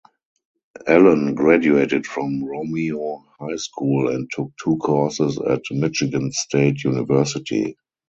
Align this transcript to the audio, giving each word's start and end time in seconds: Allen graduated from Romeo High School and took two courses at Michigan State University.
Allen 0.87 1.35
graduated 1.35 2.07
from 2.07 2.43
Romeo 2.43 3.23
High 3.39 3.57
School 3.57 4.07
and 4.09 4.27
took 4.33 4.51
two 4.57 4.77
courses 4.77 5.37
at 5.37 5.61
Michigan 5.69 6.31
State 6.31 6.83
University. 6.83 7.77